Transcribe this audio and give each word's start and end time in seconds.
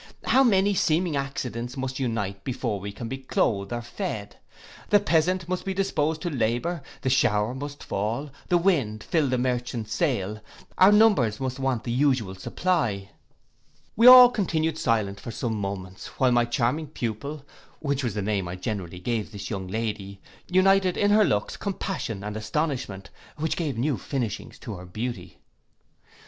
How 0.23 0.43
many 0.43 0.73
seeming 0.73 1.15
accidents 1.15 1.77
must 1.77 1.99
unite 1.99 2.43
before 2.43 2.79
we 2.79 2.91
can 2.91 3.07
be 3.07 3.19
cloathed 3.19 3.71
or 3.71 3.83
fed. 3.83 4.35
The 4.89 4.99
peasant 4.99 5.47
must 5.47 5.63
be 5.63 5.75
disposed 5.75 6.23
to 6.23 6.31
labour, 6.31 6.81
the 7.03 7.09
shower 7.11 7.53
must 7.53 7.83
fall, 7.83 8.31
the 8.47 8.57
wind 8.57 9.03
fill 9.03 9.27
the 9.29 9.37
merchant's 9.37 9.93
sail, 9.93 10.41
or 10.75 10.91
numbers 10.91 11.39
must 11.39 11.59
want 11.59 11.83
the 11.83 11.91
usual 11.91 12.33
supply. 12.33 13.09
We 13.95 14.07
all 14.07 14.31
continued 14.31 14.79
silent 14.79 15.19
for 15.19 15.29
some 15.29 15.53
moments, 15.53 16.07
while 16.17 16.31
my 16.31 16.45
charming 16.45 16.87
pupil, 16.87 17.45
which 17.79 18.03
was 18.03 18.15
the 18.15 18.23
name 18.23 18.47
I 18.47 18.55
generally 18.55 18.97
gave 18.99 19.31
this 19.31 19.51
young 19.51 19.67
lady, 19.67 20.19
united 20.49 20.97
in 20.97 21.11
her 21.11 21.23
looks 21.23 21.57
compassion 21.57 22.23
and 22.23 22.35
astonishment, 22.35 23.11
which 23.37 23.55
gave 23.55 23.77
new 23.77 23.99
finishings 23.99 24.57
to 24.61 24.73
her 24.77 24.85
beauty. 24.87 25.37